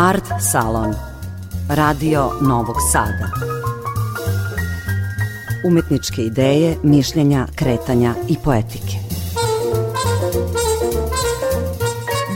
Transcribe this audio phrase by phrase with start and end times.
[0.00, 0.94] Art Salon.
[1.68, 3.30] Radio Novog Sada.
[5.64, 8.96] Umetničke ideje, mišljenja, kretanja i poetike.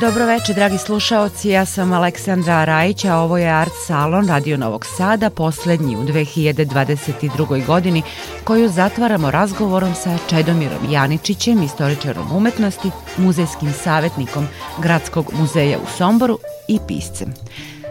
[0.01, 4.87] Dobro večer, dragi slušaoci, ja sam Aleksandra Rajić, a ovo je Art Salon Radio Novog
[4.87, 7.67] Sada, poslednji u 2022.
[7.67, 8.03] godini,
[8.45, 14.47] koju zatvaramo razgovorom sa Čedomirom Janičićem, istoričarom umetnosti, muzejskim savjetnikom
[14.83, 16.39] Gradskog muzeja u Somboru
[16.69, 17.35] i piscem.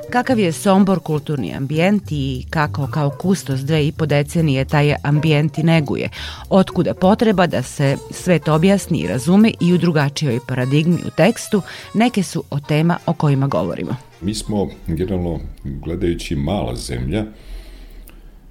[0.10, 5.58] Kakav je Sombor kulturni ambijent i kako kao kustos dve i po decenije taj ambijent
[5.58, 6.10] i neguje?
[6.50, 11.62] Otkuda potreba da se svet objasni i razume i u drugačijoj paradigmi u tekstu,
[11.94, 13.96] neke su o tema o kojima govorimo.
[14.22, 17.26] Mi smo generalno gledajući mala zemlja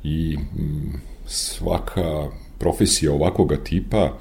[0.05, 2.29] i mm, svaka
[2.59, 4.19] profesija ovakvoga tipa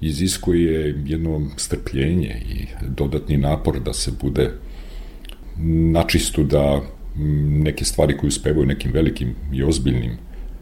[0.00, 4.50] iziskuje jedno strpljenje i dodatni napor da se bude
[5.92, 6.80] načistu da
[7.64, 10.18] neke stvari koje uspevaju nekim velikim i ozbiljnim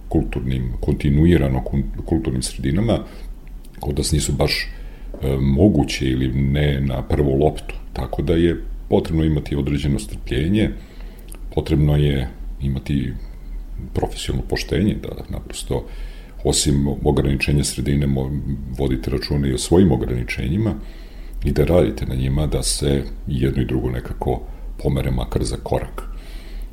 [0.08, 1.64] kulturnim, kontinuirano
[2.05, 2.98] kulturnim sredinama,
[3.80, 7.75] kod nas nisu baš e, moguće ili ne na prvu loptu.
[7.92, 10.70] Tako da je potrebno imati određeno strpljenje,
[11.55, 12.28] potrebno je
[12.62, 13.12] imati
[13.94, 15.86] profesionalno poštenje, da naprosto
[16.44, 18.06] osim ograničenja sredine
[18.78, 20.75] vodite račune i o svojim ograničenjima
[21.44, 24.42] i da radite na njima da se jedno i drugo nekako
[24.82, 26.02] pomere makar za korak.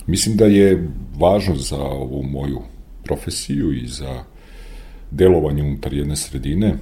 [0.07, 2.61] Mislim da je važno za ovu moju
[3.03, 4.23] profesiju i za
[5.11, 6.73] delovanje unutar jedne sredine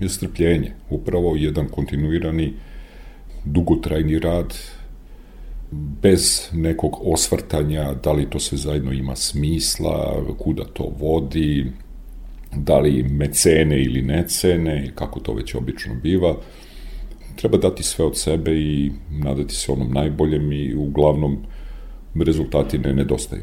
[0.00, 0.72] je strpljenje.
[0.90, 2.52] Upravo jedan kontinuirani
[3.44, 4.54] dugotrajni rad
[6.02, 11.72] bez nekog osvrtanja da li to sve zajedno ima smisla, kuda to vodi,
[12.56, 16.36] da li mecene ili necene, kako to već obično biva,
[17.38, 21.38] treba dati sve od sebe i nadati se onom najboljem i uglavnom
[22.24, 23.42] rezultati ne nedostaju.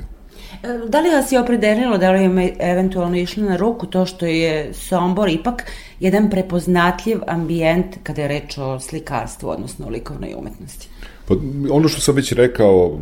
[0.64, 4.26] E, da li vas je opredelilo, da li je eventualno išlo na ruku to što
[4.26, 10.88] je Sombor ipak jedan prepoznatljiv ambijent kada je reč o slikarstvu, odnosno o likovnoj umetnosti?
[11.28, 11.34] Pa,
[11.72, 13.00] ono što sam već rekao,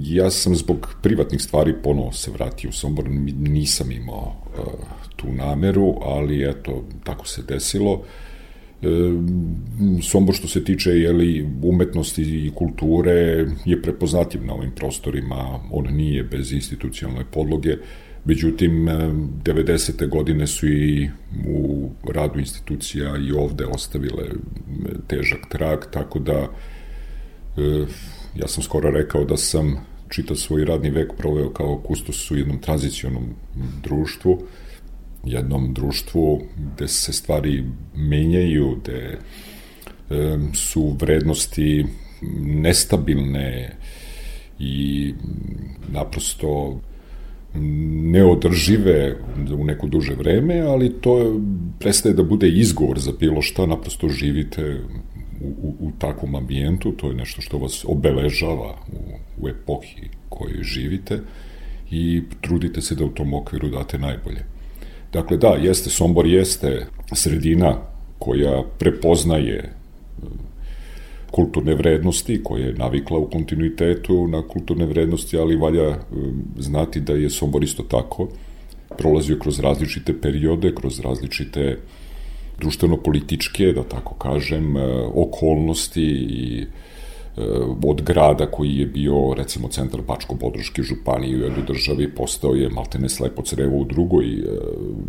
[0.00, 3.04] ja sam zbog privatnih stvari ponovo se vratio u Sombor,
[3.38, 4.64] nisam imao uh,
[5.16, 7.92] tu nameru, ali eto, tako se desilo.
[7.92, 8.00] Uh,
[10.02, 16.22] Sombor što se tiče jeli, umetnosti i kulture je prepoznatljiv na ovim prostorima, on nije
[16.22, 17.76] bez institucionalne podloge,
[18.24, 18.72] međutim
[19.44, 20.08] 90.
[20.08, 21.10] godine su i
[21.46, 24.24] u radu institucija i ovde ostavile
[25.06, 26.48] težak trag, tako da
[28.36, 32.58] ja sam skoro rekao da sam čitav svoj radni vek proveo kao kustos u jednom
[32.58, 33.24] tranzicionom
[33.82, 34.42] društvu,
[35.24, 39.18] jednom društvu gde se stvari menjaju, gde
[40.54, 41.86] su vrednosti
[42.40, 43.76] nestabilne
[44.58, 45.14] i
[45.88, 46.80] naprosto
[47.54, 49.16] neodržive
[49.58, 51.40] u neko duže vreme, ali to
[51.78, 54.80] prestaje da bude izgovor za bilo šta, naprosto živite
[55.40, 60.62] u, u, u takvom ambijentu, to je nešto što vas obeležava u, u epohi kojoj
[60.62, 61.20] živite
[61.90, 64.51] i trudite se da u tom okviru date najbolje.
[65.12, 67.76] Dakle, da, jeste, Sombor jeste sredina
[68.18, 69.70] koja prepoznaje e,
[71.30, 75.98] kulturne vrednosti, koja je navikla u kontinuitetu na kulturne vrednosti, ali valja e,
[76.58, 78.28] znati da je Sombor isto tako
[78.98, 81.78] prolazio kroz različite periode, kroz različite
[82.58, 84.80] društveno-političke, da tako kažem, e,
[85.14, 86.66] okolnosti i
[87.84, 93.08] od grada koji je bio recimo centar Bačko-Bodroške županije u jednoj državi postao je maltene
[93.08, 94.44] slepo crevo u drugoj eh,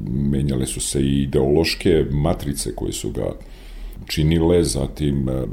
[0.10, 3.32] menjale su se i ideološke matrice koje su ga
[4.08, 5.44] činile, zatim eh,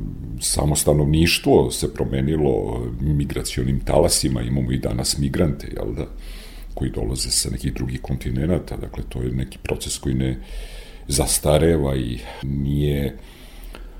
[0.40, 6.06] samo stanovništvo se promenilo migracionim talasima, imamo i danas migrante, jel da,
[6.74, 10.38] koji dolaze sa nekih drugih kontinenta, dakle to je neki proces koji ne
[11.08, 13.16] zastareva i nije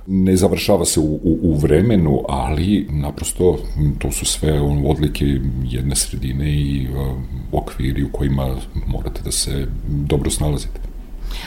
[0.06, 3.58] ne završava se u, u, u vremenu, ali naprosto
[3.98, 5.24] to su sve odlike
[5.64, 6.88] jedne sredine i
[7.52, 8.56] okviri u kojima
[8.86, 10.80] morate da se dobro snalazite.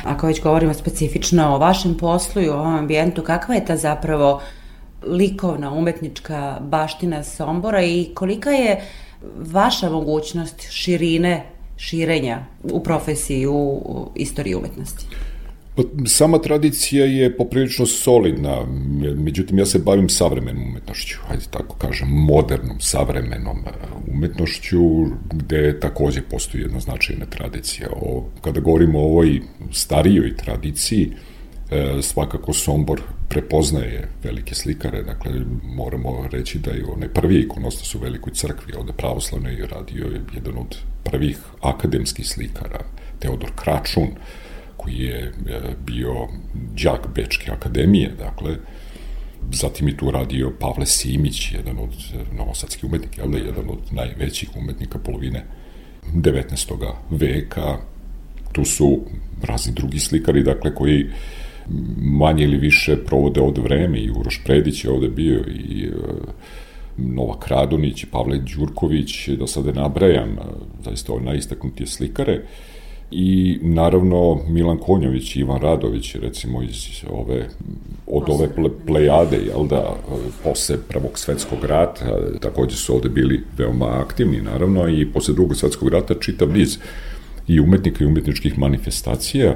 [0.04, 4.42] Ako već govorimo specifično o vašem poslu i o ovom ambijentu, kakva je ta zapravo
[5.08, 8.82] likovna, umetnička baština Sombora i kolika je
[9.38, 11.44] vaša mogućnost širine,
[11.78, 13.82] širenja u profesiji, u
[14.16, 15.06] istoriji umetnosti?
[15.76, 18.66] Pa, sama tradicija je poprilično solidna,
[19.16, 23.72] međutim ja se bavim savremenom umetnošću, hajde tako kažem, modernom, savremenom e,
[24.08, 27.90] umetnošću, gde takođe postoji jedna značajna tradicija.
[27.92, 29.42] O, kada govorimo o ovoj
[29.72, 31.12] starijoj tradiciji,
[31.74, 35.32] E, svakako Sombor prepoznaje velike slikare, dakle
[35.64, 40.22] moramo reći da je onaj prvi ikonostas u Velikoj crkvi, ovde pravoslavne je radio je
[40.36, 42.80] jedan od prvih akademskih slikara,
[43.20, 44.08] Teodor Kračun,
[44.84, 45.32] koji je e,
[45.86, 46.28] bio
[46.84, 48.56] đak Bečke akademije, dakle,
[49.52, 51.90] zatim je tu radio Pavle Simić, jedan od
[52.38, 55.46] novosadskih umetnika, ali jedan od najvećih umetnika polovine
[56.14, 56.94] 19.
[57.10, 57.78] veka.
[58.52, 59.00] Tu su
[59.42, 61.06] razni drugi slikari, dakle, koji
[61.98, 65.92] manje ili više provode ovde vreme i Uroš Predić je ovde bio i e,
[66.98, 70.38] Nova Radonić i Pavle Đurković, da sada nabrajam,
[70.84, 72.42] zaista ove najistaknutije slikare,
[73.16, 77.50] i naravno Milan Konjović i Ivan Radović, recimo iz ove,
[78.08, 78.50] od ove
[78.88, 79.96] plejade, jel da,
[80.44, 82.06] posle Prvog svetskog rata,
[82.42, 86.78] takođe su ovde bili veoma aktivni, naravno, i posle drugog svetskog rata čitav niz
[87.48, 89.56] i umetnika i umetničkih manifestacija,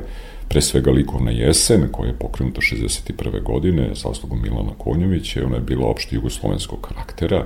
[0.49, 3.43] pre svega likovna jesen, koja je pokrenuta 61.
[3.43, 7.45] godine sa oslogom Milana Konjovića, ona je bila opšte jugoslovenskog karaktera,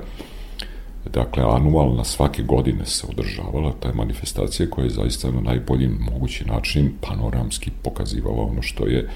[1.14, 6.92] dakle, anualna svake godine se održavala ta manifestacija koja je zaista na najbolji mogući način
[7.02, 9.10] panoramski pokazivala ono što je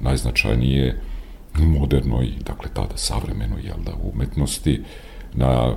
[0.00, 1.00] najznačajnije
[1.58, 4.80] modernoj, dakle tada savremenoj jel da, umetnosti
[5.34, 5.76] na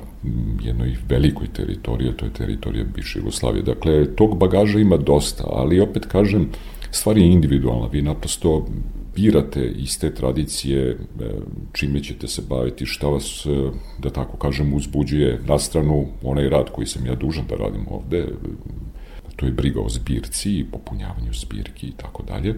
[0.62, 3.64] jednoj velikoj teritoriji, to je teritorija bivše Jugoslavije.
[3.64, 6.50] Dakle, tog bagaža ima dosta, ali opet kažem,
[6.92, 8.68] stvari je individualna, vi naprosto
[9.16, 10.96] birate iz te tradicije e,
[11.74, 16.70] čime ćete se baviti, šta vas, e, da tako kažem, uzbuđuje na stranu onaj rad
[16.72, 18.28] koji sam ja dužan da radim ovde,
[19.36, 22.56] to je briga o zbirci i popunjavanju zbirki i tako dalje,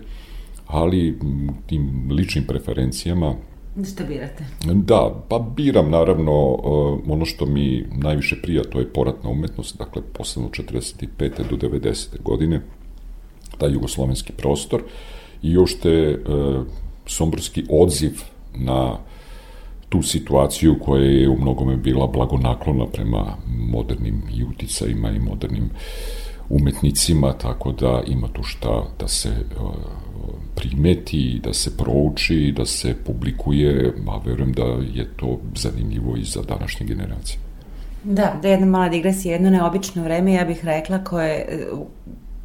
[0.68, 1.20] ali
[1.68, 3.36] tim ličnim preferencijama
[3.84, 4.46] Šta birate?
[4.74, 10.02] Da, pa biram naravno e, ono što mi najviše prija, to je poratna umetnost, dakle
[10.14, 11.50] posledno 45.
[11.50, 12.22] do 90.
[12.24, 12.62] godine,
[13.58, 14.84] taj jugoslovenski prostor,
[15.46, 16.18] i uopšte e,
[17.06, 18.22] somborski odziv
[18.56, 18.98] na
[19.90, 25.70] tu situaciju koja je u mnogome bila blagonaklona prema modernim i uticajima i modernim
[26.50, 29.44] umetnicima, tako da ima tu šta da se e,
[30.56, 34.64] primeti, da se prouči, da se publikuje, a verujem da
[34.94, 37.40] je to zanimljivo i za današnje generacije.
[38.04, 41.68] Da, da jedna mala digresija, jedno neobično vreme, ja bih rekla, koje,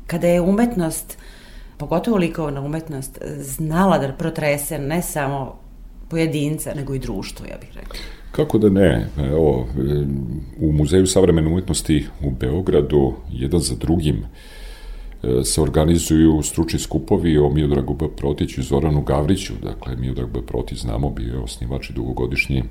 [0.06, 1.40] kada je umetnost uh,
[1.81, 5.59] pogotovo likovna umetnost, znala da protrese ne samo
[6.09, 7.94] pojedinca, nego i društvo, ja bih rekla.
[8.32, 9.09] Kako da ne?
[9.19, 9.67] Evo,
[10.61, 14.25] u Muzeju savremene umetnosti u Beogradu, jedan za drugim,
[15.23, 18.06] e, se organizuju stručni skupovi o Miodragu B.
[18.17, 19.53] Protiću i Zoranu Gavriću.
[19.62, 20.43] Dakle, Miodrag B.
[20.47, 22.65] Protić, znamo, bio je osnivač i dugogodišnji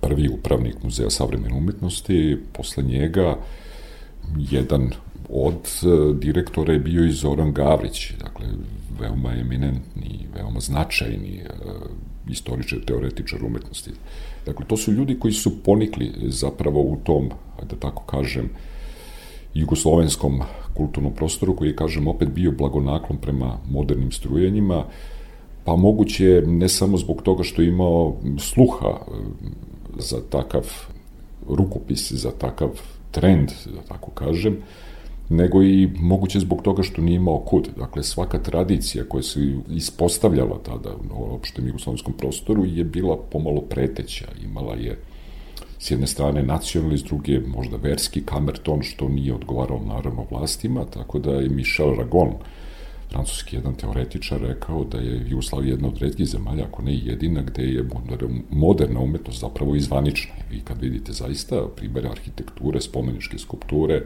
[0.00, 2.38] prvi upravnik Muzeja savremene umetnosti.
[2.52, 3.36] Posle njega,
[4.36, 4.90] jedan
[5.32, 8.46] od e, direktora je bio i Zoran Gavrić, dakle,
[9.00, 11.48] veoma eminentni, veoma značajni e,
[12.28, 13.90] istoričar, teoretičar umetnosti.
[14.46, 17.30] Dakle, to su ljudi koji su ponikli zapravo u tom,
[17.70, 18.50] da tako kažem,
[19.54, 20.40] jugoslovenskom
[20.74, 24.84] kulturnom prostoru koji je, kažem, opet bio blagonaklon prema modernim strujenjima,
[25.64, 29.12] pa moguće ne samo zbog toga što je imao sluha e,
[29.98, 30.66] za takav
[31.48, 32.70] rukopis, za takav
[33.10, 34.56] trend, da tako kažem,
[35.32, 37.68] nego i moguće zbog toga što nije imao kud.
[37.76, 39.40] Dakle, svaka tradicija koja se
[39.70, 44.26] ispostavljala tada u opštem jugoslovenskom prostoru je bila pomalo preteća.
[44.44, 44.98] Imala je
[45.78, 51.18] s jedne strane nacionalni, s druge možda verski kamerton, što nije odgovarao naravno vlastima, tako
[51.18, 52.32] da je Michel Ragon,
[53.10, 57.42] francuski jedan teoretičar, rekao da je Jugoslavija jedna od redkih zemalja, ako ne i jedina,
[57.42, 57.88] gde je
[58.50, 60.34] moderna umetnost zapravo izvanična.
[60.50, 64.02] Vi kad vidite zaista primere arhitekture, spomeničke skulpture,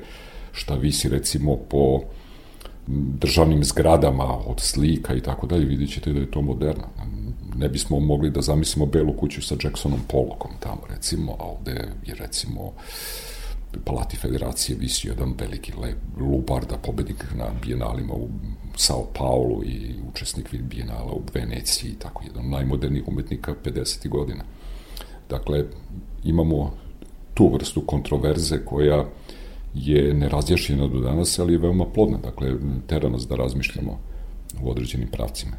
[0.56, 2.00] šta visi recimo po
[3.20, 6.84] državnim zgradama od slika i tako dalje, vidjet ćete da je to moderno.
[7.56, 12.14] Ne bismo mogli da zamislimo belu kuću sa Jacksonom Pollockom tamo, recimo, a ovde je
[12.14, 12.72] recimo
[13.84, 18.28] Palati Federacije visio jedan veliki lep lubarda, pobednik na bijenalima u
[18.76, 24.08] Sao Paulo i učesnik bijenala u Veneciji, tako jedan najmodernijih umetnika 50.
[24.08, 24.44] godina.
[25.28, 25.64] Dakle,
[26.24, 26.74] imamo
[27.34, 29.04] tu vrstu kontroverze koja
[29.74, 32.52] je nerazjašnjena do danas, ali je veoma plodna, dakle,
[32.86, 33.98] tera nas da razmišljamo
[34.62, 35.52] u određenim pravcima.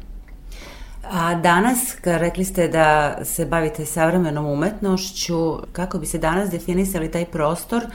[1.02, 7.10] A danas, kad rekli ste da se bavite savremenom umetnošću, kako bi se danas definisali
[7.10, 7.86] taj prostor,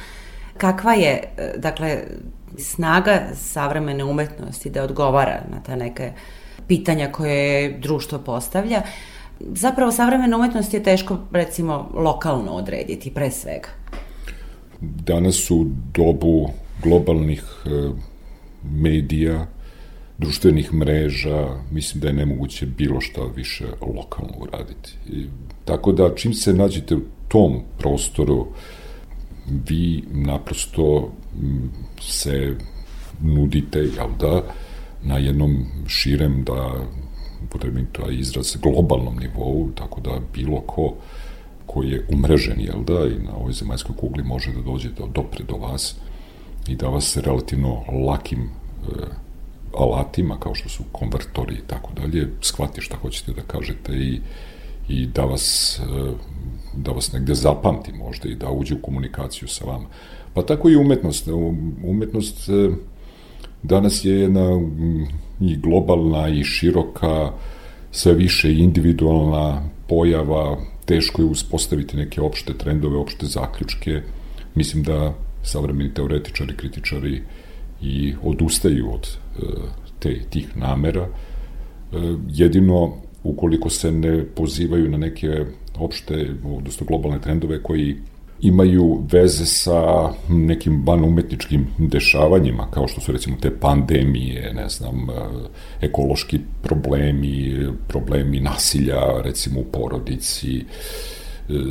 [0.57, 1.23] kakva je,
[1.57, 1.97] dakle,
[2.57, 6.13] snaga savremene umetnosti da odgovara na ta neke
[6.67, 8.81] pitanja koje društvo postavlja.
[9.39, 13.69] Zapravo, savremena umetnost je teško, recimo, lokalno odrediti, pre svega
[15.05, 16.49] danas u dobu
[16.83, 17.69] globalnih e,
[18.63, 19.47] medija,
[20.17, 24.95] društvenih mreža, mislim da je nemoguće bilo šta više lokalno uraditi.
[25.09, 25.25] I,
[25.65, 28.47] tako da čim se nađete u tom prostoru,
[29.69, 31.11] vi naprosto
[32.01, 32.55] se
[33.21, 34.43] nudite, jel da,
[35.03, 36.85] na jednom širem, da
[37.49, 40.93] potrebim taj izraz, globalnom nivou, tako da bilo ko
[41.65, 45.43] koji je umrežen, jel da, i na ovoj zemaljskoj kugli može da dođe do, dopre
[45.43, 45.95] do vas
[46.67, 48.47] i da vas relativno lakim e,
[49.77, 54.19] alatima, kao što su konvertori i tako dalje, shvati šta hoćete da kažete i,
[54.89, 56.13] i da vas, e,
[56.77, 59.85] da vas negde zapamti možda i da uđe u komunikaciju sa vama.
[60.33, 61.27] Pa tako i umetnost.
[61.83, 62.69] Umetnost e,
[63.63, 64.61] danas je jedna
[65.39, 67.31] i globalna i široka,
[67.91, 74.01] sve više individualna pojava, teško je uspostaviti neke opšte trendove, opšte zaključke.
[74.55, 75.13] Mislim da
[75.43, 77.21] savremeni teoretičari, kritičari
[77.81, 79.45] i odustaju od e,
[79.99, 81.03] te, tih namera.
[81.03, 81.97] E,
[82.29, 87.95] jedino ukoliko se ne pozivaju na neke opšte, odnosno globalne trendove koji
[88.43, 95.09] imaju veze sa nekim van umetničkim dešavanjima, kao što su recimo te pandemije, ne znam,
[95.09, 95.13] e,
[95.81, 97.57] ekološki problemi,
[97.87, 100.63] problemi nasilja, recimo u porodici, e,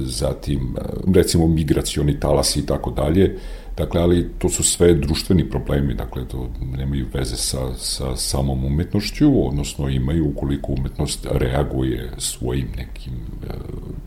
[0.05, 3.39] zatim, e, recimo, migracioni talasi i tako dalje.
[3.77, 9.47] Dakle, ali to su sve društveni problemi, dakle, to nemaju veze sa, sa samom umetnošću,
[9.49, 13.13] odnosno imaju ukoliko umetnost reaguje svojim nekim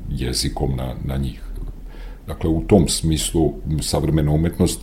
[0.09, 1.41] jezikom na, na njih.
[2.27, 4.79] Dakle, u tom smislu savremena umetnost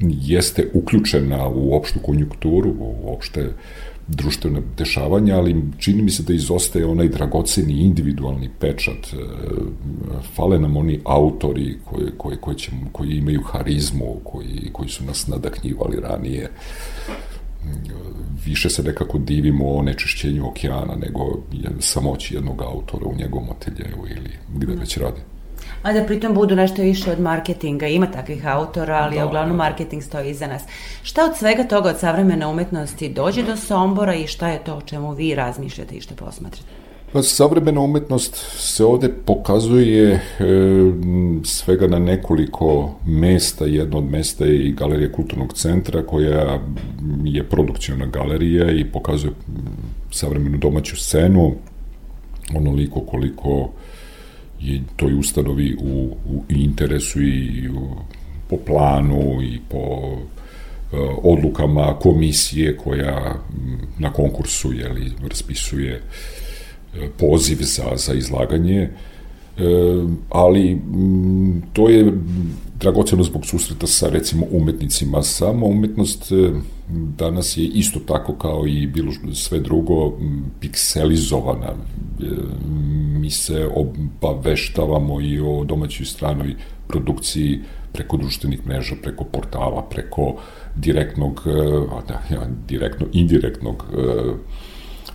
[0.00, 3.50] jeste uključena u opštu konjunkturu, u opšte
[4.08, 9.12] društvene dešavanja, ali čini mi se da izostaje onaj dragoceni individualni pečat.
[9.12, 9.16] E,
[10.34, 15.26] fale nam oni autori koji, koji, koji, će, koji imaju harizmu, koji, koji su nas
[15.26, 16.50] nadaknjivali ranije.
[18.44, 21.20] Više se nekako divimo o nečišćenju okeana nego
[21.80, 25.20] samoći jednog autora u njegovom ateljevu ili gde već radi
[25.82, 27.86] a da pritom budu nešto više od marketinga.
[27.86, 29.64] Ima takvih autora, ali da, uglavnom da.
[29.64, 30.62] marketing stoji iza nas.
[31.02, 34.80] Šta od svega toga od savremene umetnosti dođe do Sombora i šta je to o
[34.80, 36.88] čemu vi razmišljate i što posmatrate?
[37.12, 40.20] Pa savremena umetnost se ovde pokazuje e,
[41.44, 43.64] svega na nekoliko mesta.
[43.64, 46.58] Jedno od mesta je i Galerija kulturnog centra koja
[47.24, 49.32] je produkcijona galerija i pokazuje
[50.10, 51.54] savremenu domaću scenu
[52.56, 53.70] onoliko koliko
[54.60, 57.96] je toj ustanovi u, u interesu i u,
[58.50, 63.34] po planu i po uh, odlukama komisije koja
[63.98, 68.90] na konkursu je li, raspisuje uh, poziv za, za izlaganje
[70.28, 72.12] ali m, to je
[72.80, 76.32] dragoceno zbog susreta sa recimo umetnicima sama umetnost
[77.16, 80.18] danas je isto tako kao i bilo sve drugo
[80.60, 81.72] pikselizovana
[83.20, 86.54] mi se obaveštavamo i o domaćoj stranoj
[86.88, 87.60] produkciji
[87.92, 90.34] preko društvenih mreža, preko portala, preko
[90.76, 91.52] direktnog, e,
[92.08, 92.20] da,
[92.68, 94.02] direktno, indirektnog e,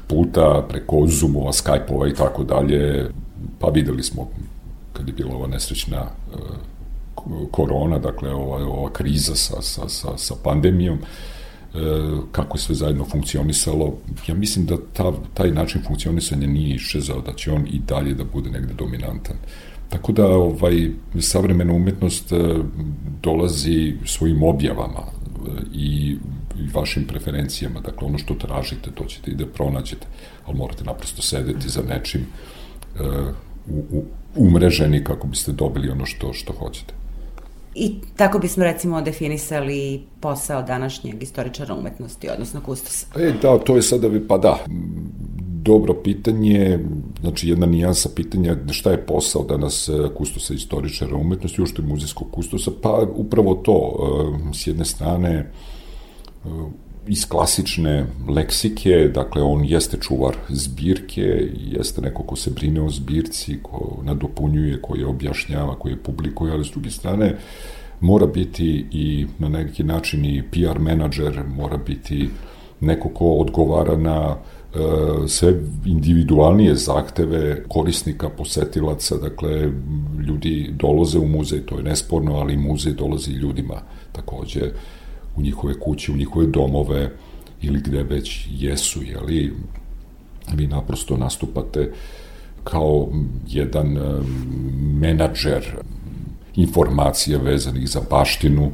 [0.07, 3.09] puta, preko Zoomova, Skypeova i tako dalje.
[3.59, 4.29] Pa videli smo
[4.93, 6.35] kad je bila ova nesrećna e,
[7.51, 10.99] korona, dakle ova, ova kriza sa, sa, sa, sa pandemijom,
[12.31, 13.97] kako je sve zajedno funkcionisalo.
[14.27, 18.23] Ja mislim da ta, taj način funkcionisanja nije išezao, da će on i dalje da
[18.23, 19.35] bude negde dominantan.
[19.89, 22.35] Tako da ovaj, savremena umetnost e,
[23.21, 26.17] dolazi svojim objavama e, i
[26.73, 27.79] vašim preferencijama.
[27.79, 30.07] Dakle, ono što tražite, to ćete i da pronađete,
[30.45, 32.62] ali morate naprosto sedeti za nečim uh,
[33.69, 34.03] u, u,
[34.35, 36.93] umreženi kako biste dobili ono što, što hoćete.
[37.75, 43.07] I tako bismo recimo definisali posao današnjeg istoričara umetnosti, odnosno kustosa.
[43.15, 44.57] E, da, to je sada, pa da,
[45.63, 46.79] dobro pitanje,
[47.21, 52.31] znači jedna nijansa pitanja šta je posao danas e, kustosa istoričara umetnosti, ušto je muzejskog
[52.31, 53.93] kustosa, pa upravo to,
[54.51, 55.49] e, s jedne strane, e,
[57.07, 63.57] iz klasične leksike, dakle on jeste čuvar zbirke, jeste neko ko se brine o zbirci,
[63.63, 67.35] ko nadopunjuje, ko je objašnjava, ko je publikuje, ali s druge strane
[67.99, 72.29] mora biti i na neki način i PR menadžer, mora biti
[72.79, 74.77] neko ko odgovara na e,
[75.27, 75.53] sve
[75.85, 79.71] individualnije zahteve korisnika, posetilaca, dakle
[80.27, 83.81] ljudi dolaze u muzej, to je nesporno, ali muzej dolazi ljudima
[84.11, 84.71] takođe
[85.35, 87.11] u njihove kuće, u njihove domove
[87.61, 89.53] ili gde već jesu, jeli,
[90.53, 91.91] vi naprosto nastupate
[92.63, 93.07] kao
[93.47, 93.97] jedan
[94.99, 95.63] menadžer
[96.55, 98.71] informacija vezanih za baštinu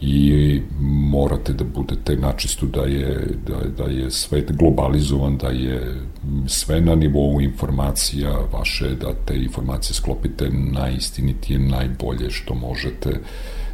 [0.00, 6.00] i morate da budete načistu da je, da, da je svet globalizovan, da je
[6.46, 13.20] sve na nivou informacija vaše, da te informacije sklopite najistinitije, najbolje što možete,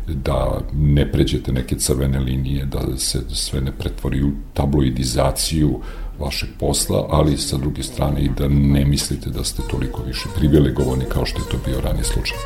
[0.06, 5.80] da ne pređete neke crvene linije, da se sve ne pretvori u tabloidizaciju
[6.18, 11.04] vašeg posla, ali sa druge strane i da ne mislite da ste toliko više privilegovani
[11.08, 12.38] kao što je to bio ranije slučaj.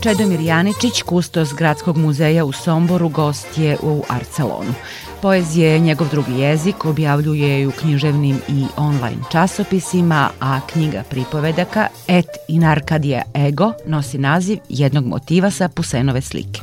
[0.00, 4.74] Čedomir Janičić, kustos Gradskog muzeja u Somboru, gost je u Arcelonu.
[5.22, 11.86] Poezija je njegov drugi jezik, objavljuje je u književnim i online časopisima, a knjiga pripovedaka
[12.08, 16.60] Et in Arcadia Ego nosi naziv jednog motiva sa Pusenove slike.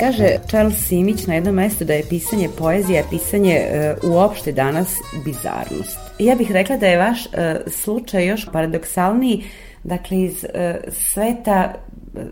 [0.00, 4.88] Kaže Charles Simić na jednom mestu da je pisanje poezije, pisanje e, uopšte danas
[5.24, 5.98] bizarnost.
[6.18, 9.44] Ja bih rekla da je vaš e, slučaj još paradoksalniji,
[9.84, 11.74] dakle iz e, sveta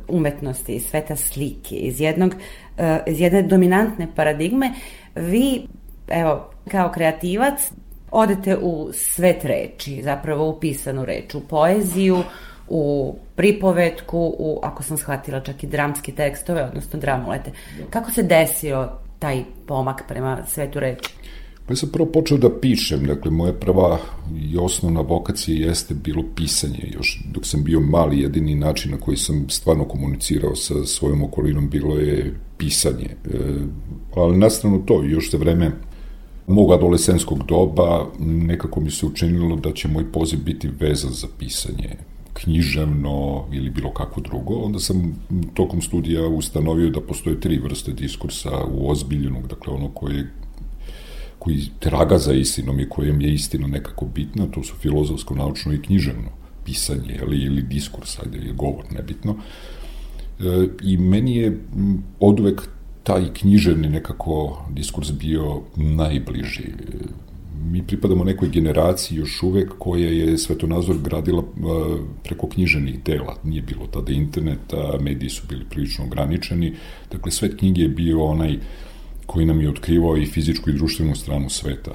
[0.08, 2.34] umetnosti, iz sveta slike, iz jednog
[2.78, 4.72] e, iz jedne dominantne paradigme,
[5.14, 5.66] vi,
[6.08, 7.72] evo, kao kreativac,
[8.10, 12.22] odete u svet reči, zapravo u pisanu reč, u poeziju,
[12.68, 17.50] u pripovetku, u, ako sam shvatila, čak i dramske tekstove, odnosno dramolete.
[17.90, 18.88] Kako se desio
[19.18, 21.14] taj pomak prema svetu reči?
[21.70, 23.98] Pa ja sam prvo počeo da pišem, dakle moja prva
[24.42, 29.16] i osnovna vokacija jeste bilo pisanje, još dok sam bio mali jedini način na koji
[29.16, 33.06] sam stvarno komunicirao sa svojom okolinom bilo je pisanje.
[33.06, 33.38] E,
[34.16, 35.70] ali nastrano to, još za vreme
[36.46, 41.96] mog adolescenskog doba nekako mi se učinilo da će moj poziv biti vezan za pisanje
[42.32, 45.14] književno ili bilo kako drugo, onda sam
[45.54, 50.26] tokom studija ustanovio da postoje tri vrste diskursa u ozbiljenog, dakle ono koje
[51.40, 55.82] koji traga za istinom i kojem je istina nekako bitna, to su filozofsko, naučno i
[55.82, 56.28] književno
[56.64, 59.36] pisanje ili, ili diskurs, ajde je govor, nebitno.
[60.40, 61.58] E, I meni je
[62.20, 62.68] od uvek
[63.02, 66.66] taj književni nekako diskurs bio najbliži.
[67.70, 71.62] Mi pripadamo nekoj generaciji još uvek koja je svetonazor gradila e,
[72.24, 73.36] preko književnih dela.
[73.44, 76.74] Nije bilo tada interneta, mediji su bili prilično ograničeni.
[77.12, 78.58] Dakle, svet knjige je bio onaj
[79.30, 81.90] koji nam je otkrivao i fizičku i društvenu stranu sveta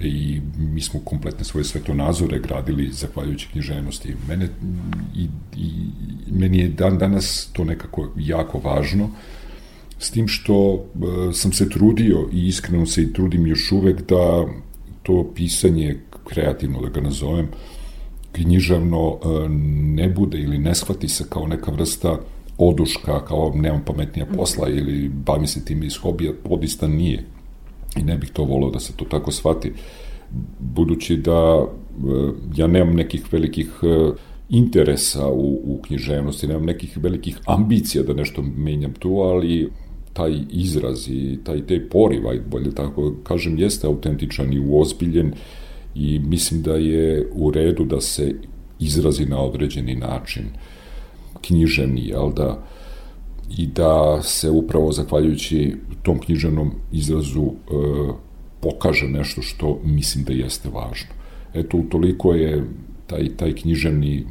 [0.00, 4.14] i mi smo kompletne svoje svetonazore gradili zahvaljujući književnosti.
[4.28, 4.48] Mene,
[5.16, 5.70] i, i,
[6.30, 9.10] meni je dan danas to nekako jako važno,
[9.98, 14.46] s tim što e, sam se trudio i iskreno se i trudim još uvek da
[15.02, 17.48] to pisanje, kreativno da ga nazovem,
[18.32, 19.48] književno e,
[19.98, 22.18] ne bude ili ne shvati se kao neka vrsta
[22.58, 27.24] oduška, kao nemam pametnija posla ili bavim se tim iz hobija, odista nije.
[27.96, 29.72] I ne bih to volao da se to tako shvati,
[30.58, 31.66] budući da e,
[32.56, 34.10] ja nemam nekih velikih e,
[34.48, 39.70] interesa u, u književnosti, nemam nekih velikih ambicija da nešto menjam tu, ali
[40.12, 45.32] taj izraz i taj, taj poriv, aj bolje tako kažem, jeste autentičan i uozbiljen
[45.94, 48.34] i mislim da je u redu da se
[48.78, 50.44] izrazi na određeni način.
[50.44, 50.77] Uh,
[51.46, 52.58] književni, jel da,
[53.56, 57.52] i da se upravo zahvaljujući tom književnom izrazu e,
[58.60, 61.10] pokaže nešto što mislim da jeste važno.
[61.54, 62.64] Eto, utoliko je
[63.06, 64.26] taj, taj književni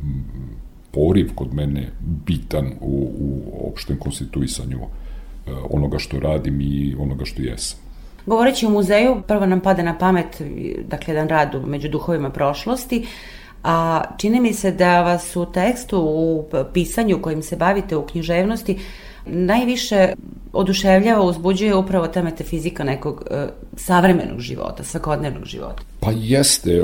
[0.92, 1.90] poriv kod mene
[2.26, 7.80] bitan u, u opštem konstituisanju e, onoga što radim i onoga što jesam.
[8.26, 10.42] Govoreći o muzeju, prvo nam pada na pamet,
[10.88, 13.06] dakle, jedan rad među duhovima prošlosti,
[13.64, 18.80] a čini mi se da vas u tekstu, u pisanju kojim se bavite u književnosti,
[19.26, 20.14] najviše
[20.54, 25.84] oduševljava, uzbuđuje upravo ta metafizika nekog e, savremenog života, svakodnevnog života.
[26.00, 26.82] Pa jeste,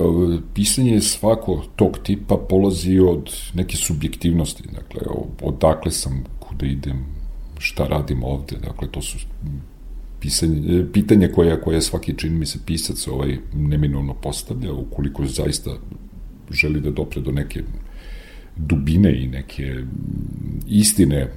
[0.53, 5.01] pisanje svako tog tipa polazi od neke subjektivnosti, dakle,
[5.41, 7.05] odakle sam, kuda idem,
[7.59, 9.17] šta radim ovde, dakle, to su
[10.19, 15.71] pisanje, e, pitanja koja, koja svaki čini mi se pisac ovaj neminovno postavlja, ukoliko zaista
[16.51, 17.63] želi da dopre do neke
[18.55, 19.75] dubine i neke
[20.67, 21.29] istine e,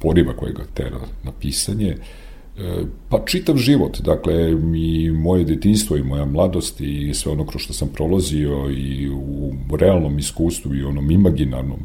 [0.00, 6.02] poriva koje ga tera na pisanje, e, pa čitav život, dakle i moje detinstvo i
[6.02, 11.10] moja mladost i sve ono kroz što sam prolazio i u realnom iskustvu i onom
[11.10, 11.78] imaginarnom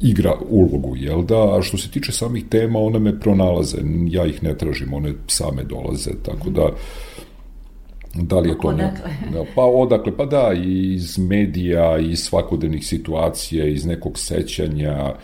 [0.00, 1.58] igra ulogu, jel da?
[1.58, 3.78] A što se tiče samih tema, one me pronalaze,
[4.08, 6.68] ja ih ne tražim, one same dolaze, tako da
[8.14, 9.10] Da li je to odakle?
[9.32, 10.16] Ne, pa odakle?
[10.16, 15.14] Pa da, iz medija, iz svakodnevnih situacija, iz nekog sećanja,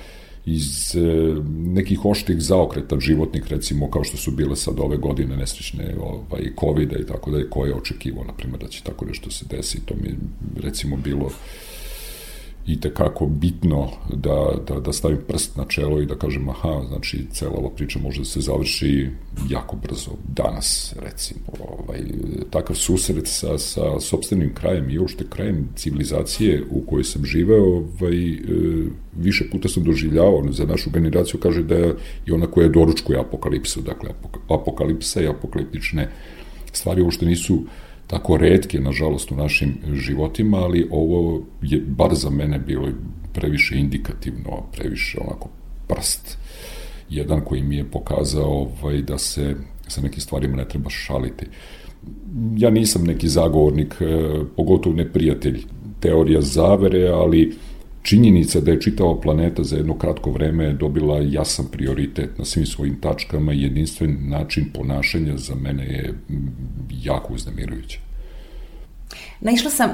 [0.46, 1.00] iz e,
[1.48, 6.92] nekih oštih zaokreta životnih, recimo, kao što su bile sad ove godine nesrećne ovaj, covid
[6.92, 9.86] i tako da je ko je očekivao, na primjer, da će tako nešto se desi.
[9.86, 10.14] To mi
[10.62, 11.30] recimo bilo
[12.66, 17.26] i tekako bitno da, da, da stavim prst na čelo i da kažem aha, znači
[17.32, 19.08] cela ova priča može da se završi
[19.48, 21.40] jako brzo, danas recimo.
[21.60, 22.00] Ovaj,
[22.50, 28.28] takav susret sa, sa sobstvenim krajem i uopšte krajem civilizacije u kojoj sam živeo, ovaj,
[28.28, 28.38] e,
[29.16, 31.94] više puta sam doživljavao, za našu generaciju kaže da je
[32.26, 34.10] i ona koja doručkuje apokalipsu, dakle
[34.48, 36.08] apokalipsa i apokaliptične
[36.72, 37.64] stvari uopšte nisu
[38.06, 42.88] tako redke, nažalost, u našim životima, ali ovo je, bar za mene, bilo
[43.32, 45.48] previše indikativno, previše onako
[45.88, 46.38] prst
[47.10, 49.56] jedan koji mi je pokazao ovaj, da se
[49.88, 51.46] sa nekim stvarima ne treba šaliti.
[52.56, 55.62] Ja nisam neki zagovornik, eh, pogotovo ne prijatelj
[56.00, 57.54] teorija zavere, ali
[58.04, 63.00] činjenica da je čitava planeta za jedno kratko vreme dobila jasan prioritet na svim svojim
[63.00, 66.14] tačkama i jedinstven način ponašanja za mene je
[67.02, 67.98] jako uznemirujuće.
[69.40, 69.90] Naišla sam,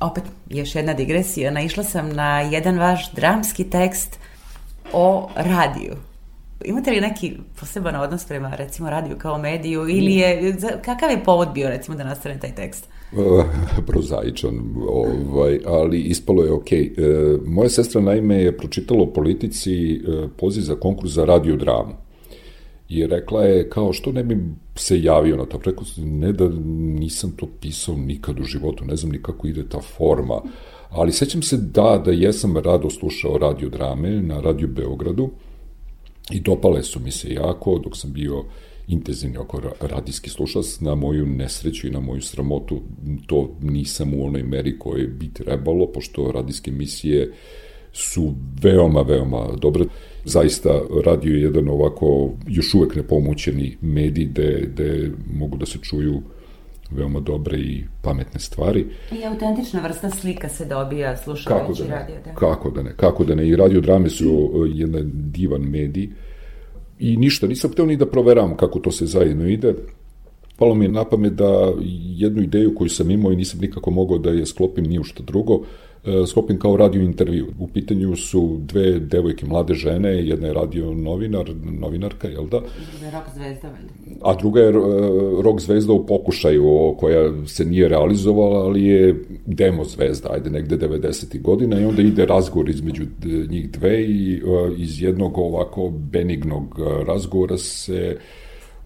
[0.00, 4.18] opet još jedna digresija, naišla sam na jedan vaš dramski tekst
[4.92, 5.94] o radiju.
[6.64, 11.48] Imate li neki poseban odnos prema recimo radiju kao mediju ili je, kakav je povod
[11.54, 12.88] bio recimo da nastane taj tekst?
[13.86, 16.72] prozaičan, ovaj, ali ispalo je ok.
[16.72, 16.88] E,
[17.46, 20.00] moja sestra naime je pročitala o politici e,
[20.36, 21.94] poziv za konkurs za radiodramu.
[22.88, 24.38] I rekla je kao što ne bi
[24.76, 25.60] se javio na to.
[25.64, 26.48] Rekao ne da
[26.98, 30.40] nisam to pisao nikad u životu, ne znam ni kako ide ta forma.
[30.90, 35.30] Ali sećam se da, da jesam rado slušao radiodrame na Radio Beogradu
[36.30, 38.44] i dopale su mi se jako dok sam bio
[38.86, 42.82] intenzivni oko radijski slušac, na moju nesreću i na moju sramotu
[43.26, 47.32] to nisam u onoj meri koje bi trebalo, pošto radijske emisije
[47.92, 49.84] su veoma, veoma dobre.
[50.24, 56.22] Zaista radio je jedan ovako još uvek nepomućeni medij gde, gde mogu da se čuju
[56.90, 58.86] veoma dobre i pametne stvari.
[59.12, 62.16] I autentična vrsta slika se dobija slušajući kako da radio.
[62.24, 62.34] Da.
[62.34, 63.48] Kako da ne, kako da ne.
[63.48, 66.08] I radiodrame su jedan divan medij
[66.98, 69.74] i ništa, nisam hteo ni da proveram kako to se zajedno ide.
[70.56, 71.72] Palo mi je na pamet da
[72.16, 75.22] jednu ideju koju sam imao i nisam nikako mogao da je sklopim ni u što
[75.22, 75.60] drugo,
[76.06, 77.46] e, sklopim kao radio intervju.
[77.58, 82.60] U pitanju su dve devojke, mlade žene, jedna je radio novinar, novinarka, jel da?
[82.60, 83.68] Druga je rock zvezda,
[84.22, 84.72] A druga je e,
[85.42, 91.42] rock zvezda u pokušaju, koja se nije realizovala, ali je demo zvezda, ajde, negde 90.
[91.42, 93.04] godina i onda ide razgovor između
[93.48, 94.40] njih dve i e,
[94.76, 98.16] iz jednog ovako benignog razgovora se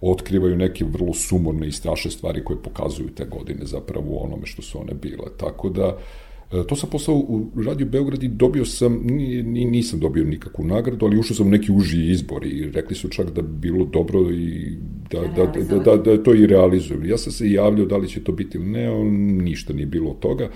[0.01, 4.63] otkrivaju neke vrlo sumorne i strašne stvari koje pokazuju te godine zapravo u onome što
[4.63, 5.27] su one bile.
[5.37, 6.28] Tako da, e,
[6.69, 9.07] To sam poslao u Radio Beograd i dobio sam,
[9.45, 13.31] nisam dobio nikakvu nagradu, ali ušao sam u neki uži izbor i rekli su čak
[13.31, 14.77] da bi bilo dobro i
[15.11, 17.05] da, da, da, da, da to i realizujem.
[17.05, 20.11] Ja sam se javljao da li će to biti ili ne, on, ništa nije bilo
[20.11, 20.51] od toga.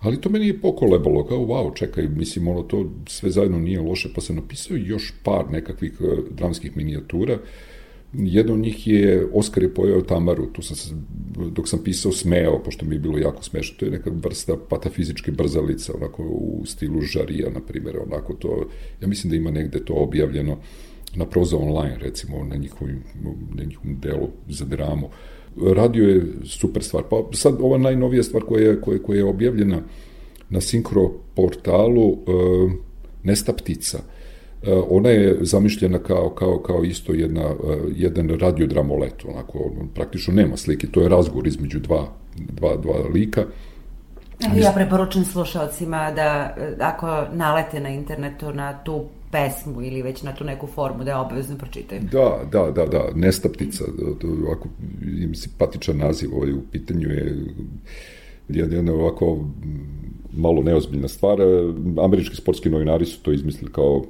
[0.00, 4.08] Ali to meni je pokolebalo, kao wow, čekaj, mislim, ono to sve zajedno nije loše,
[4.14, 7.40] pa sam napisao još par nekakvih e, dramskih minijatura, uh,
[8.12, 10.94] Jedna od njih je, Oskar je pojao Tamaru, tu sam se,
[11.50, 15.32] dok sam pisao smeo, pošto mi je bilo jako smešno, to je neka vrsta patafizičke
[15.32, 18.66] brzalica, onako u stilu žarija, na primjer, onako to,
[19.00, 20.58] ja mislim da ima negde to objavljeno
[21.14, 23.02] na proza online, recimo, na njihovim,
[23.54, 25.08] na njihovom delu za dramu.
[25.74, 27.04] Radio je super stvar.
[27.10, 29.82] Pa sad, ova najnovija stvar koja je, koja, koja je objavljena
[30.50, 32.72] na Sinkro portalu, uh,
[33.22, 34.19] Nesta ptica, E,
[34.90, 37.54] ona je zamišljena kao, kao, kao isto jedna, e,
[37.96, 43.08] jedan radiodram o letu, onako, praktično nema slike, to je razgovor između dva, dva, dva
[43.14, 43.44] lika.
[44.56, 50.34] Ja preporučujem slušalcima da e, ako nalete na internetu na tu pesmu ili već na
[50.34, 52.00] tu neku formu da je obavezno pročitaju.
[52.12, 53.84] Da, da, da, da, Nestaptica,
[54.44, 54.68] ovako
[55.22, 57.36] im simpatičan naziv, ovaj u pitanju je
[58.48, 59.44] jedna ovako
[60.32, 61.38] malo neozbiljna stvar.
[62.04, 64.04] Američki sportski novinari su to izmislili kao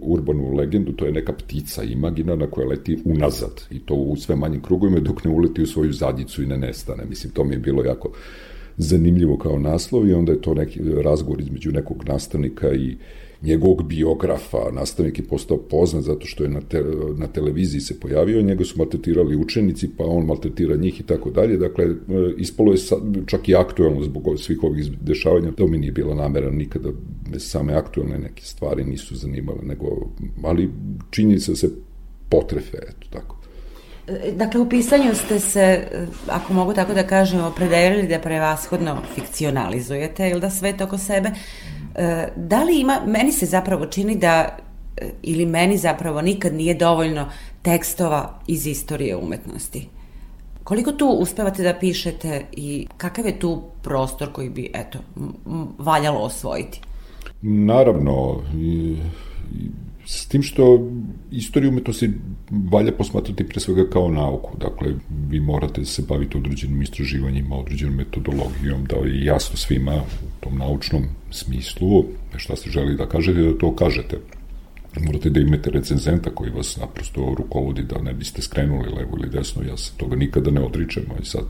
[0.00, 4.62] urbanu legendu, to je neka ptica imaginarna koja leti unazad i to u sve manjim
[4.62, 7.04] krugovima dok ne uleti u svoju zadnjicu i ne nestane.
[7.08, 8.12] Mislim, to mi je bilo jako
[8.78, 12.96] zanimljivo kao naslov i onda je to neki razgovor između nekog nastavnika i
[13.42, 16.84] njegovog biografa, nastavnik je postao poznat zato što je na, te,
[17.16, 21.56] na televiziji se pojavio, njega su maltretirali učenici, pa on maltretira njih i tako dalje,
[21.56, 21.94] dakle, e,
[22.38, 26.50] ispalo je sad, čak i aktuelno zbog svih ovih dešavanja, to mi nije bila namera
[26.50, 26.88] nikada,
[27.30, 29.86] me same aktuelne neke stvari nisu zanimale, nego,
[30.42, 30.70] ali
[31.10, 31.70] činjenica se
[32.28, 33.35] potrefe, eto tako.
[34.32, 35.88] Dakle, u pisanju ste se,
[36.28, 41.30] ako mogu tako da kažem, opredelili da prevashodno fikcionalizujete ili da svet oko sebe
[41.96, 44.56] E, da li ima, meni se zapravo čini da,
[44.96, 47.26] e, ili meni zapravo nikad nije dovoljno
[47.62, 49.88] tekstova iz istorije umetnosti.
[50.64, 54.98] Koliko tu uspevate da pišete i kakav je tu prostor koji bi, eto,
[55.78, 56.80] valjalo osvojiti?
[57.42, 58.96] Naravno, i,
[59.52, 59.70] i,
[60.06, 60.90] s tim što
[61.30, 62.10] istoriju umetnosti
[62.72, 64.56] valja posmatrati pre svega kao nauku.
[64.58, 64.94] Dakle,
[65.28, 71.02] vi morate se baviti određenim istraživanjima, određenom metodologijom, da je jasno svima u tom naučnom
[71.30, 72.04] smislu
[72.36, 74.18] šta se želi da kažete, da to kažete.
[75.00, 79.62] Morate da imate recenzenta koji vas naprosto rukovodi da ne biste skrenuli levo ili desno,
[79.62, 81.44] ja se toga nikada ne odričem, i sad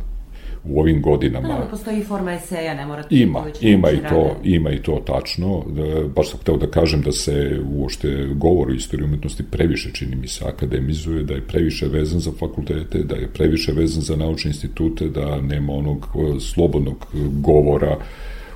[0.68, 1.48] u ovim godinama.
[1.48, 5.64] Da, postoji forma eseja, ne morate ima, ima i to, ima i to tačno.
[5.68, 10.16] Da, baš sam hteo da kažem da se uošte govor o istoriji umetnosti previše čini
[10.16, 14.48] mi se akademizuje, da je previše vezan za fakultete, da je previše vezan za naučne
[14.48, 16.06] institute, da nema onog
[16.40, 17.96] slobodnog govora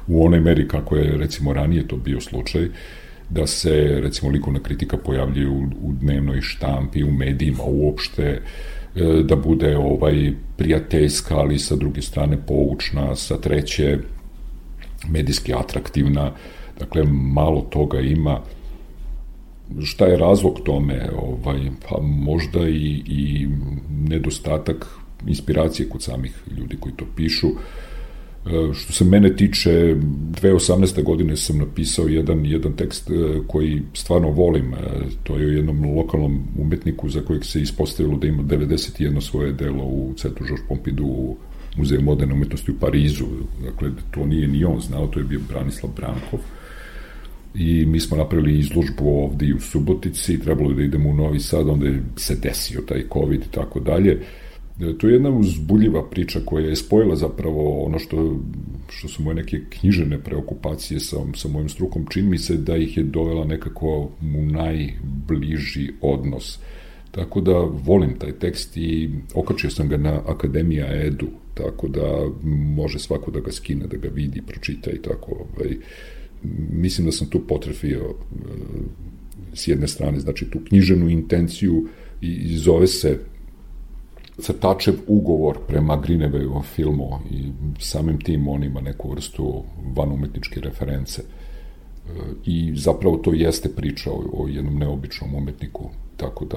[0.07, 2.69] u onoj meri kako je recimo ranije to bio slučaj
[3.29, 8.41] da se recimo likovna kritika pojavljuje u, u dnevnoj štampi, u medijima uopšte, E,
[9.25, 13.99] da bude ovaj prijateljska, ali sa druge strane poučna, sa treće
[15.09, 16.33] medijski atraktivna,
[16.79, 18.41] dakle malo toga ima.
[19.85, 21.11] Šta je razlog tome?
[21.17, 23.49] Ovaj, pa možda i, i
[23.91, 24.87] nedostatak
[25.27, 27.49] inspiracije kod samih ljudi koji to pišu.
[27.49, 27.80] Uh, E,
[28.75, 29.71] što se mene tiče,
[30.43, 31.03] 2018.
[31.03, 33.13] godine sam napisao jedan, jedan tekst e,
[33.47, 34.75] koji stvarno volim.
[34.75, 34.77] E,
[35.23, 39.85] to je o jednom lokalnom umetniku za kojeg se ispostavilo da ima 91 svoje delo
[39.85, 41.37] u Centru Georges Pompidou u
[41.77, 43.27] Muzeju moderne umetnosti u Parizu.
[43.65, 46.41] Dakle, to nije ni on znao, to je bio Branislav Brankov.
[47.55, 51.69] I mi smo napravili izložbu ovde u Subotici, trebalo je da idemo u Novi Sad,
[51.69, 54.40] onda je se desio taj COVID i tako dalje E,
[54.99, 58.41] to je jedna uzbuljiva priča koja je spojila zapravo ono što,
[58.89, 62.07] što su moje neke knjižene preokupacije sa, sa mojim strukom.
[62.11, 66.59] Čini mi se da ih je dovela nekako u najbliži odnos.
[67.11, 72.31] Tako da volim taj tekst i okačio sam ga na Akademija Edu, tako da
[72.77, 75.33] može svako da ga skine, da ga vidi, pročita i tako.
[75.33, 75.77] Ovaj,
[76.73, 78.15] mislim da sam tu potrefio e,
[79.55, 81.87] s jedne strane, znači tu knjiženu intenciju
[82.21, 83.19] i zove se
[84.43, 89.65] crtačev ugovor prema Grinevejovom filmu i samim tim on ima neku vrstu
[89.97, 91.23] vanumetničke reference.
[91.23, 91.27] E,
[92.45, 96.57] I zapravo to jeste priča o, o jednom neobičnom umetniku, tako da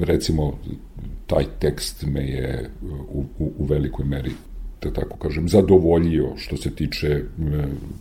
[0.00, 0.58] recimo
[1.26, 2.70] taj tekst me je
[3.12, 4.30] u, u, u velikoj meri
[4.84, 7.22] da tako kažem, zadovoljio što se tiče e,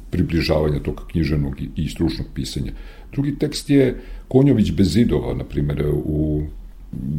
[0.10, 2.72] približavanja tog knjiženog i, stručnog pisanja.
[3.12, 6.44] Drugi tekst je Konjović bez zidova, na primjer, u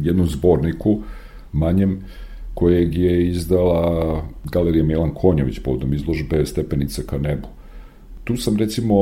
[0.01, 1.01] jednom zborniku
[1.55, 1.99] manjem,
[2.53, 7.47] kojeg je izdala Galerija Milan Konjović povodom izložbe Stepenica ka nebu.
[8.23, 8.95] Tu sam recimo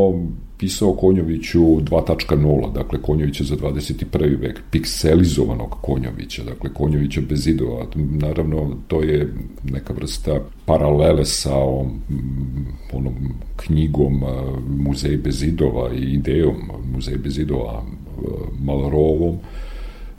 [0.58, 4.42] pisao Konjoviću 2.0, dakle Konjovića za 21.
[4.42, 7.86] vek, pikselizovanog Konjovića, dakle Konjovića bez zidova.
[7.96, 12.02] Naravno, to je neka vrsta paralele sa onom,
[12.94, 13.13] onom
[13.56, 14.24] knjigom
[14.78, 16.56] Muzej bez zidova i idejom
[16.94, 17.84] Muzej bez zidova
[18.60, 19.38] Malorovom,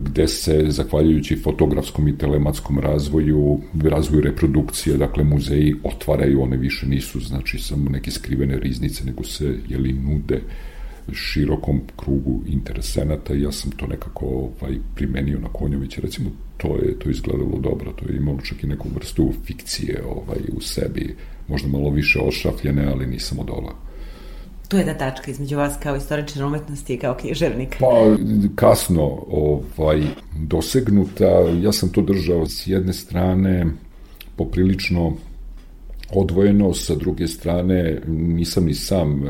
[0.01, 7.21] gde se, zahvaljujući fotografskom i telematskom razvoju, razvoju reprodukcije, dakle muzeji otvaraju, one više nisu,
[7.21, 10.41] znači samo neke skrivene riznice, nego se, jeli, nude
[11.13, 13.35] širokom krugu interesenata.
[13.35, 18.09] Ja sam to nekako ovaj, primenio na Konjovića, recimo to je to izgledalo dobro, to
[18.09, 21.17] je imalo čak i neku vrstu fikcije ovaj, u sebi,
[21.49, 23.84] možda malo više ošrafljene, ali nisam odolao.
[24.69, 27.77] Tu da tačka između vas kao istoričar umetnosti i kao književnik.
[27.81, 28.17] Pa
[28.55, 30.03] kasno ovaj,
[30.39, 31.31] dosegnuta,
[31.63, 33.67] ja sam to držao s jedne strane
[34.37, 35.13] poprilično
[36.13, 39.23] odvojeno, sa druge strane nisam ni sam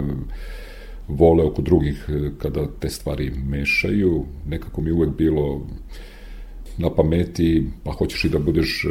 [1.08, 4.24] vole oko drugih kada te stvari mešaju.
[4.48, 5.66] Nekako mi uvek bilo
[6.78, 8.88] na pameti, pa hoćeš i da budeš e,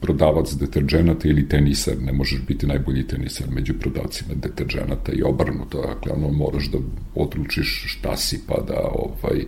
[0.00, 6.12] prodavac deterđenata ili tenisar, ne možeš biti najbolji tenisar među prodavcima deterđenata i obrnuto, dakle,
[6.12, 6.78] ono, moraš da
[7.14, 9.44] odlučiš šta si, pa da, ovaj,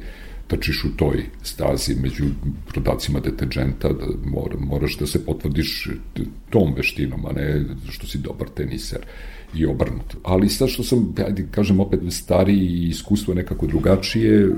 [0.46, 2.24] trčiš u toj stazi među
[2.66, 4.06] prodavcima deterđenta, da
[4.58, 5.88] moraš da se potvrdiš
[6.50, 9.00] tom veštinom, a ne što si dobar tenisar
[9.54, 10.18] i obrnuto.
[10.22, 14.48] Ali sad što sam, ajde kažem opet, stariji i iskustvo nekako drugačije,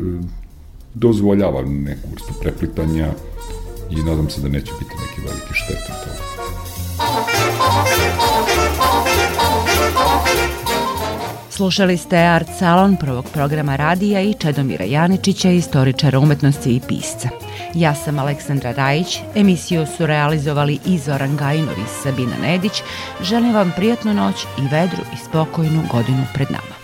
[0.99, 3.09] dozvoljava neku vrstu preplitanja
[3.91, 6.29] i nadam se da neće biti neki veliki štete od toga.
[11.51, 17.29] Slušali ste Art Salon prvog programa radija i Čedomira Janičića, istoričara umetnosti i pisca.
[17.75, 22.83] Ja sam Aleksandra Rajić, emisiju su realizovali i Zoran Gajinov i Sabina Nedić.
[23.23, 26.78] Želim vam prijatnu noć i vedru i spokojnu godinu pred nama.